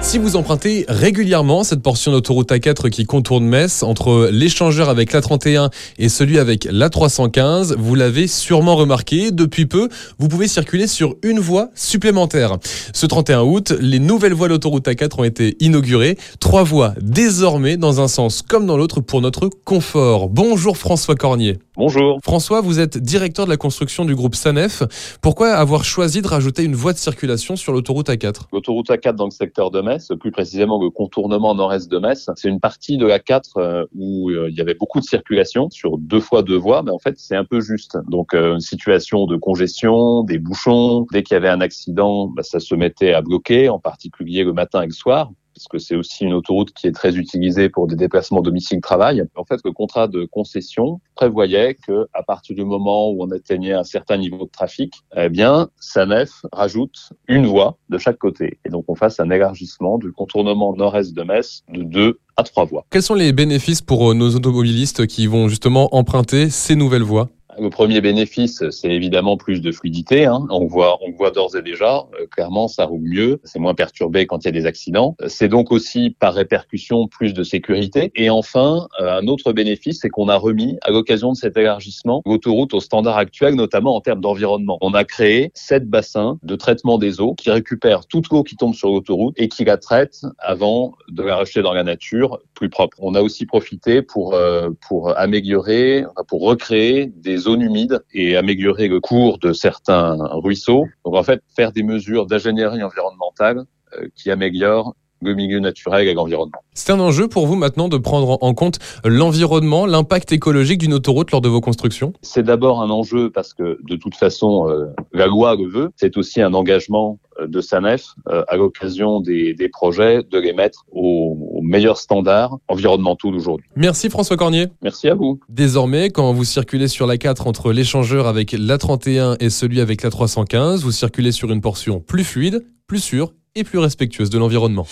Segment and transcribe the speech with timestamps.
[0.00, 5.70] Si vous empruntez régulièrement cette portion d'autoroute A4 qui contourne Metz entre l'échangeur avec l'A31
[5.98, 11.38] et celui avec l'A315, vous l'avez sûrement remarqué, depuis peu, vous pouvez circuler sur une
[11.38, 12.56] voie supplémentaire.
[12.94, 18.00] Ce 31 août, les nouvelles voies d'autoroute A4 ont été inaugurées, trois voies désormais dans
[18.00, 20.30] un sens comme dans l'autre pour notre confort.
[20.30, 21.58] Bonjour François Cornier.
[21.74, 22.20] Bonjour.
[22.22, 24.82] François, vous êtes directeur de la construction du groupe SANEF.
[25.22, 29.24] Pourquoi avoir choisi de rajouter une voie de circulation sur l'autoroute A4 L'autoroute A4 dans
[29.24, 33.06] le secteur de Metz, plus précisément le contournement nord-est de Metz, c'est une partie de
[33.06, 36.82] A4 euh, où euh, il y avait beaucoup de circulation sur deux fois deux voies,
[36.82, 37.96] mais en fait c'est un peu juste.
[38.06, 42.42] Donc euh, une situation de congestion, des bouchons, dès qu'il y avait un accident, bah,
[42.42, 45.96] ça se mettait à bloquer, en particulier le matin et le soir parce que c'est
[45.96, 49.22] aussi une autoroute qui est très utilisée pour des déplacements domicile-travail.
[49.36, 53.72] En fait, le contrat de concession prévoyait que à partir du moment où on atteignait
[53.72, 58.58] un certain niveau de trafic, eh bien, SANEF rajoute une voie de chaque côté.
[58.64, 62.64] Et donc, on fasse un élargissement du contournement nord-est de Metz de deux à trois
[62.64, 62.84] voies.
[62.90, 67.28] Quels sont les bénéfices pour euh, nos automobilistes qui vont justement emprunter ces nouvelles voies?
[67.58, 70.26] Le premier bénéfice, c'est évidemment plus de fluidité.
[70.26, 70.46] Hein.
[70.50, 74.26] On voit, on voit d'ores et déjà, euh, clairement, ça roule mieux, c'est moins perturbé
[74.26, 75.16] quand il y a des accidents.
[75.26, 78.10] C'est donc aussi par répercussion plus de sécurité.
[78.14, 82.22] Et enfin, euh, un autre bénéfice, c'est qu'on a remis, à l'occasion de cet élargissement,
[82.26, 84.78] l'autoroute au standard actuel, notamment en termes d'environnement.
[84.80, 88.74] On a créé sept bassins de traitement des eaux qui récupèrent toute l'eau qui tombe
[88.74, 92.96] sur l'autoroute et qui la traitent avant de la rejeter dans la nature plus propre.
[93.00, 98.88] On a aussi profité pour euh, pour améliorer, pour recréer des zones humides et améliorer
[98.88, 100.86] le cours de certains ruisseaux.
[101.04, 103.64] Donc en fait, faire des mesures d'ingénierie environnementale
[103.96, 106.58] euh, qui améliorent le milieu naturel et l'environnement.
[106.74, 111.30] C'est un enjeu pour vous maintenant de prendre en compte l'environnement, l'impact écologique d'une autoroute
[111.30, 112.12] lors de vos constructions?
[112.22, 115.90] C'est d'abord un enjeu parce que de toute façon, euh, la loi le veut.
[115.96, 120.52] C'est aussi un engagement euh, de SANEF euh, à l'occasion des, des, projets de les
[120.52, 123.66] mettre aux, aux meilleurs standards environnementaux d'aujourd'hui.
[123.76, 124.66] Merci François Cornier.
[124.82, 125.38] Merci à vous.
[125.48, 130.80] Désormais, quand vous circulez sur la 4 entre l'échangeur avec l'A31 et celui avec l'A315,
[130.80, 134.86] vous circulez sur une portion plus fluide, plus sûre et plus respectueuse de l'environnement.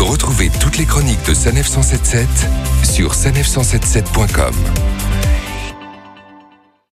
[0.00, 2.26] Retrouvez toutes les chroniques de Sanef 177
[2.84, 4.54] sur sanef177.com.